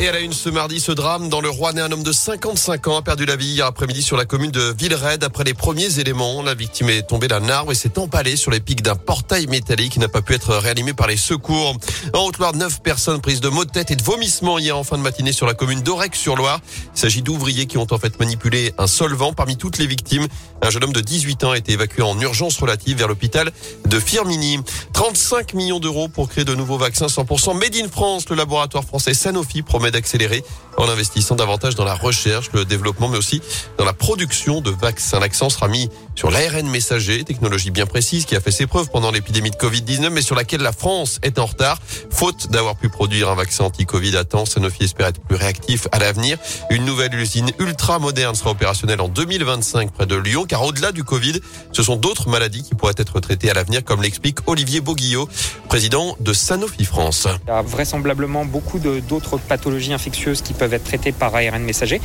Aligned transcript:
Et 0.00 0.06
à 0.06 0.12
la 0.12 0.20
une 0.20 0.32
ce 0.32 0.48
mardi, 0.48 0.78
ce 0.78 0.92
drame 0.92 1.28
dans 1.28 1.40
le 1.40 1.50
Rouennais, 1.50 1.80
un 1.80 1.90
homme 1.90 2.04
de 2.04 2.12
55 2.12 2.86
ans 2.86 2.98
a 2.98 3.02
perdu 3.02 3.26
la 3.26 3.34
vie 3.34 3.48
hier 3.48 3.66
après-midi 3.66 4.00
sur 4.00 4.16
la 4.16 4.26
commune 4.26 4.52
de 4.52 4.72
Villered. 4.78 5.24
Après 5.24 5.42
les 5.42 5.54
premiers 5.54 5.98
éléments, 5.98 6.40
la 6.40 6.54
victime 6.54 6.88
est 6.88 7.02
tombée 7.02 7.26
d'un 7.26 7.48
arbre 7.48 7.72
et 7.72 7.74
s'est 7.74 7.98
empalée 7.98 8.36
sur 8.36 8.52
les 8.52 8.60
pics 8.60 8.80
d'un 8.80 8.94
portail 8.94 9.48
métallique 9.48 9.94
qui 9.94 9.98
n'a 9.98 10.06
pas 10.06 10.22
pu 10.22 10.34
être 10.34 10.54
réanimé 10.54 10.92
par 10.92 11.08
les 11.08 11.16
secours. 11.16 11.76
En 12.14 12.26
Haute-Loire, 12.26 12.54
neuf 12.54 12.80
personnes 12.80 13.20
prises 13.20 13.40
de 13.40 13.48
maux 13.48 13.64
de 13.64 13.72
tête 13.72 13.90
et 13.90 13.96
de 13.96 14.02
vomissements 14.04 14.60
hier 14.60 14.78
en 14.78 14.84
fin 14.84 14.96
de 14.98 15.02
matinée 15.02 15.32
sur 15.32 15.46
la 15.46 15.54
commune 15.54 15.80
d'Orec-sur-Loire. 15.80 16.60
Il 16.94 17.00
s'agit 17.00 17.22
d'ouvriers 17.22 17.66
qui 17.66 17.76
ont 17.76 17.88
en 17.90 17.98
fait 17.98 18.20
manipulé 18.20 18.74
un 18.78 18.86
solvant. 18.86 19.32
Parmi 19.32 19.56
toutes 19.56 19.78
les 19.78 19.88
victimes, 19.88 20.28
un 20.62 20.70
jeune 20.70 20.84
homme 20.84 20.92
de 20.92 21.00
18 21.00 21.42
ans 21.42 21.50
a 21.50 21.58
été 21.58 21.72
évacué 21.72 22.02
en 22.02 22.20
urgence 22.20 22.56
relative 22.58 22.98
vers 22.98 23.08
l'hôpital 23.08 23.50
de 23.86 23.98
Firmini. 23.98 24.60
35 24.92 25.54
millions 25.54 25.80
d'euros 25.80 26.06
pour 26.06 26.28
créer 26.28 26.44
de 26.44 26.54
nouveaux 26.54 26.78
vaccins 26.78 27.06
100% 27.06 27.58
Made 27.58 27.74
in 27.74 27.88
France. 27.88 28.28
Le 28.28 28.36
laboratoire 28.36 28.84
français 28.84 29.12
Sanofi 29.12 29.62
promet 29.62 29.87
d'accélérer 29.90 30.44
en 30.76 30.88
investissant 30.88 31.34
davantage 31.34 31.74
dans 31.74 31.84
la 31.84 31.94
recherche, 31.94 32.50
le 32.52 32.64
développement, 32.64 33.08
mais 33.08 33.18
aussi 33.18 33.42
dans 33.78 33.84
la 33.84 33.92
production 33.92 34.60
de 34.60 34.70
vaccins. 34.70 35.18
L'accent 35.18 35.50
sera 35.50 35.68
mis 35.68 35.90
sur 36.14 36.30
l'ARN 36.30 36.68
messager, 36.68 37.24
technologie 37.24 37.70
bien 37.70 37.86
précise 37.86 38.24
qui 38.24 38.36
a 38.36 38.40
fait 38.40 38.50
ses 38.50 38.66
preuves 38.66 38.88
pendant 38.90 39.10
l'épidémie 39.10 39.50
de 39.50 39.56
Covid-19, 39.56 40.10
mais 40.10 40.22
sur 40.22 40.36
laquelle 40.36 40.60
la 40.60 40.72
France 40.72 41.18
est 41.22 41.38
en 41.38 41.46
retard, 41.46 41.78
faute 42.10 42.50
d'avoir 42.50 42.76
pu 42.76 42.88
produire 42.88 43.28
un 43.28 43.34
vaccin 43.34 43.64
anti-Covid 43.64 44.16
à 44.16 44.24
temps. 44.24 44.46
Sanofi 44.46 44.84
espère 44.84 45.08
être 45.08 45.20
plus 45.20 45.36
réactif 45.36 45.88
à 45.92 45.98
l'avenir. 45.98 46.38
Une 46.70 46.84
nouvelle 46.84 47.14
usine 47.14 47.50
ultra 47.58 47.98
moderne 47.98 48.34
sera 48.34 48.50
opérationnelle 48.50 49.00
en 49.00 49.08
2025 49.08 49.92
près 49.92 50.06
de 50.06 50.16
Lyon, 50.16 50.44
car 50.48 50.62
au-delà 50.64 50.92
du 50.92 51.02
Covid, 51.02 51.40
ce 51.72 51.82
sont 51.82 51.96
d'autres 51.96 52.28
maladies 52.28 52.62
qui 52.62 52.74
pourraient 52.74 52.94
être 52.96 53.20
traitées 53.20 53.50
à 53.50 53.54
l'avenir, 53.54 53.84
comme 53.84 54.02
l'explique 54.02 54.38
Olivier 54.46 54.80
Boguillot, 54.80 55.28
président 55.68 56.16
de 56.20 56.32
Sanofi 56.32 56.84
France. 56.84 57.26
Il 57.46 57.50
y 57.50 57.52
a 57.52 57.62
vraisemblablement 57.62 58.44
beaucoup 58.44 58.78
d'autres 58.78 59.38
pathologies 59.38 59.77
infectieuses 59.92 60.42
qui 60.42 60.52
peuvent 60.52 60.74
être 60.74 60.84
traitées 60.84 61.12
par 61.12 61.34
ARN 61.34 61.62
messager, 61.62 62.00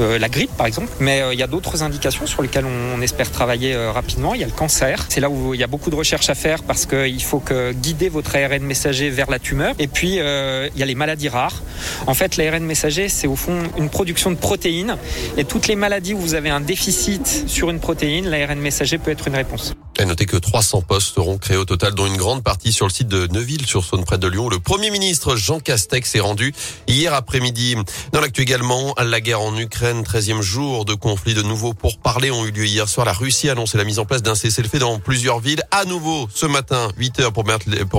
euh, 0.00 0.18
la 0.18 0.28
grippe 0.28 0.56
par 0.56 0.66
exemple, 0.66 0.92
mais 1.00 1.20
euh, 1.20 1.34
il 1.34 1.38
y 1.38 1.42
a 1.42 1.46
d'autres 1.46 1.82
indications 1.82 2.26
sur 2.26 2.42
lesquelles 2.42 2.64
on, 2.66 3.00
espère 3.02 3.30
travailler 3.30 3.74
euh, 3.74 3.92
rapidement. 3.92 4.34
Il 4.34 4.40
y 4.40 4.44
a 4.44 4.46
le 4.46 4.52
cancer, 4.52 5.06
c'est 5.08 5.20
là 5.20 5.28
où 5.28 5.54
il 5.54 5.60
y 5.60 5.62
a 5.62 5.66
beaucoup 5.66 5.90
de 5.90 5.94
recherches 5.94 6.30
à 6.30 6.34
faire 6.34 6.62
parce 6.62 6.86
qu'il 6.86 7.22
faut 7.22 7.40
que 7.40 7.72
guider 7.72 8.08
votre 8.08 8.34
ARN 8.36 8.62
messager 8.62 9.10
vers 9.10 9.30
la 9.30 9.38
tumeur. 9.38 9.74
Et 9.78 9.86
puis 9.86 10.16
il 10.16 10.78
y 10.78 10.82
a 10.82 10.86
les 10.86 10.94
maladies 10.94 11.28
rares. 11.28 11.62
En 12.06 12.14
fait, 12.14 12.36
l'ARN 12.36 12.64
messager, 12.64 13.08
c'est 13.08 13.26
au 13.26 13.36
fond 13.36 13.58
une 13.78 13.90
production 13.90 14.30
de 14.30 14.36
protéines 14.36 14.96
et 15.36 15.44
toutes 15.44 15.68
les 15.68 15.76
maladies 15.76 16.14
où 16.14 16.18
vous 16.18 16.34
avez 16.34 16.50
un 16.50 16.60
déficit 16.60 17.44
sur 17.46 17.70
une 17.70 17.80
protéine, 17.80 18.28
l'ARN 18.28 18.58
messager 18.58 18.98
peut 18.98 19.10
être 19.10 19.28
une 19.28 19.36
réponse. 19.36 19.74
Et 19.98 20.04
notez 20.04 20.26
que 20.26 20.36
300 20.36 20.82
postes 20.82 21.14
seront 21.14 21.38
créés 21.38 21.56
au 21.56 21.64
total, 21.64 21.94
dont 21.94 22.06
une 22.06 22.18
grande 22.18 22.42
partie 22.42 22.70
sur 22.70 22.84
le 22.84 22.92
site 22.92 23.08
de 23.08 23.28
Neuville-sur-Saône, 23.28 24.04
près 24.04 24.18
de 24.18 24.28
Lyon. 24.28 24.50
Le 24.50 24.58
Premier 24.58 24.90
ministre 24.90 25.36
Jean 25.36 25.58
Castex 25.58 26.14
est 26.14 26.20
rendu 26.20 26.52
hier 26.86 27.14
après-midi. 27.14 27.76
Dans 28.12 28.20
l'actu 28.20 28.42
également, 28.42 28.94
la 29.02 29.22
guerre 29.22 29.40
en 29.40 29.56
Ukraine, 29.56 30.02
13e 30.02 30.42
jour 30.42 30.84
de 30.84 30.92
conflit 30.92 31.32
de 31.32 31.40
nouveau 31.40 31.72
pour 31.72 31.96
parler 31.96 32.30
ont 32.30 32.44
eu 32.44 32.50
lieu 32.50 32.66
hier 32.66 32.86
soir. 32.90 33.06
La 33.06 33.14
Russie 33.14 33.48
a 33.48 33.52
annoncé 33.52 33.78
la 33.78 33.84
mise 33.84 33.98
en 33.98 34.04
place 34.04 34.22
d'un 34.22 34.34
cessez-le-feu 34.34 34.80
dans 34.80 34.98
plusieurs 34.98 35.40
villes. 35.40 35.62
À 35.70 35.86
nouveau, 35.86 36.28
ce 36.34 36.44
matin, 36.44 36.90
8 36.98 37.20
heures 37.20 37.32
pour, 37.32 37.44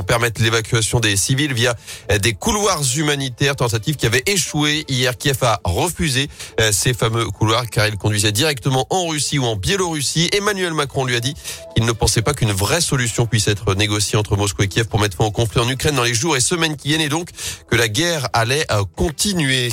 permettre 0.06 0.40
l'évacuation 0.44 1.00
des 1.00 1.18
civils 1.18 1.54
via 1.54 1.76
des 2.22 2.34
couloirs 2.34 2.84
humanitaires, 2.96 3.56
tentative 3.56 3.96
qui 3.96 4.06
avait 4.06 4.24
échoué 4.28 4.86
hier. 4.88 5.18
Kiev 5.18 5.40
a 5.42 5.62
refusé 5.64 6.30
euh, 6.60 6.72
ces 6.72 6.94
fameux 6.94 7.26
couloirs 7.26 7.68
car 7.72 7.88
il 7.88 7.98
conduisait 7.98 8.32
directement 8.32 8.86
en 8.92 9.08
Russie 9.08 9.40
ou 9.40 9.46
en 9.46 9.56
Biélorussie. 9.56 10.30
Emmanuel 10.32 10.74
Macron 10.74 11.04
lui 11.04 11.16
a 11.16 11.20
dit 11.20 11.34
ne 11.88 11.94
pensait 11.94 12.22
pas 12.22 12.34
qu'une 12.34 12.52
vraie 12.52 12.82
solution 12.82 13.26
puisse 13.26 13.48
être 13.48 13.74
négociée 13.74 14.18
entre 14.18 14.36
Moscou 14.36 14.64
et 14.64 14.68
Kiev 14.68 14.88
pour 14.88 15.00
mettre 15.00 15.18
fin 15.18 15.26
au 15.26 15.32
conflit 15.32 15.62
en 15.62 15.70
Ukraine 15.70 15.96
dans 15.96 16.04
les 16.04 16.14
jours 16.14 16.36
et 16.36 16.42
semaines 16.42 16.76
qui 16.76 16.90
viennent 16.90 17.02
et 17.02 17.10
donc 17.10 17.30
que 17.70 17.76
la 17.76 17.88
guerre 17.88 18.28
allait 18.34 18.66
euh, 18.72 18.84
continuer. 18.96 19.70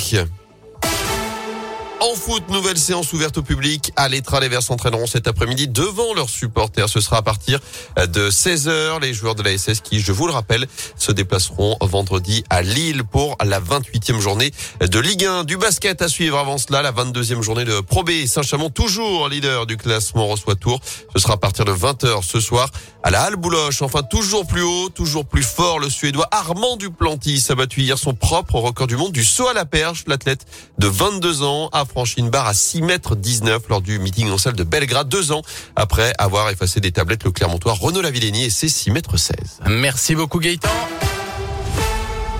En 2.05 2.13
foot, 2.13 2.43
nouvelle 2.49 2.77
séance 2.77 3.13
ouverte 3.13 3.39
au 3.39 3.41
public. 3.41 3.91
À 3.95 4.09
l'Etra, 4.09 4.39
les 4.39 4.47
Verts 4.47 4.61
s'entraîneront 4.61 5.07
cet 5.07 5.27
après-midi 5.27 5.67
devant 5.67 6.13
leurs 6.13 6.29
supporters. 6.29 6.87
Ce 6.87 6.99
sera 6.99 7.17
à 7.17 7.21
partir 7.23 7.59
de 7.97 8.29
16h. 8.29 9.01
Les 9.01 9.11
joueurs 9.11 9.33
de 9.33 9.41
la 9.41 9.57
SS 9.57 9.79
qui, 9.79 9.99
je 9.99 10.11
vous 10.11 10.27
le 10.27 10.33
rappelle, 10.33 10.67
se 10.97 11.11
déplaceront 11.11 11.77
vendredi 11.81 12.43
à 12.51 12.61
Lille 12.61 13.03
pour 13.05 13.35
la 13.43 13.59
28e 13.59 14.19
journée 14.19 14.51
de 14.81 14.99
Ligue 14.99 15.25
1. 15.25 15.45
Du 15.45 15.57
basket 15.57 16.03
à 16.03 16.07
suivre 16.07 16.37
avant 16.37 16.59
cela, 16.59 16.83
la 16.83 16.91
22e 16.91 17.41
journée 17.41 17.65
de 17.65 17.79
Pro 17.79 18.03
B. 18.03 18.11
Saint-Chamond, 18.27 18.69
toujours 18.69 19.27
leader 19.27 19.65
du 19.65 19.75
classement, 19.75 20.27
reçoit 20.27 20.53
Tour. 20.53 20.79
Ce 21.15 21.19
sera 21.19 21.33
à 21.33 21.37
partir 21.37 21.65
de 21.65 21.71
20h 21.71 22.21
ce 22.23 22.39
soir 22.39 22.69
à 23.01 23.09
la 23.09 23.21
Halle 23.21 23.35
Bouloche. 23.35 23.81
Enfin, 23.81 24.03
toujours 24.03 24.45
plus 24.45 24.63
haut, 24.63 24.89
toujours 24.89 25.25
plus 25.25 25.43
fort, 25.43 25.79
le 25.79 25.89
Suédois 25.89 26.27
Armand 26.31 26.75
Duplantis 26.75 27.45
a 27.49 27.55
battu 27.55 27.81
hier 27.81 27.97
son 27.97 28.13
propre 28.13 28.55
record 28.55 28.87
du 28.87 28.95
monde 28.97 29.11
du 29.11 29.23
saut 29.23 29.47
à 29.47 29.53
la 29.53 29.65
perche. 29.65 30.03
L'athlète 30.07 30.45
de 30.77 30.87
22 30.87 31.43
ans 31.43 31.69
a 31.71 31.85
franchi 31.95 32.19
une 32.19 32.29
barre 32.29 32.47
à 32.47 32.53
6 32.53 32.81
mètres 32.81 33.15
19 33.15 33.69
lors 33.69 33.79
du 33.79 33.99
meeting 33.99 34.29
en 34.29 34.37
salle 34.37 34.55
de 34.55 34.65
Belgrade, 34.65 35.07
deux 35.07 35.31
ans 35.31 35.43
après 35.77 36.11
avoir 36.17 36.49
effacé 36.49 36.81
des 36.81 36.91
tablettes 36.91 37.23
le 37.23 37.31
Clermontois 37.31 37.71
Renaud 37.71 38.01
Lavillenie 38.01 38.43
et 38.43 38.49
ses 38.49 38.67
6 38.67 38.91
mètres 38.91 39.15
16. 39.15 39.61
Merci 39.69 40.13
beaucoup 40.13 40.39
Gaëtan. 40.39 40.67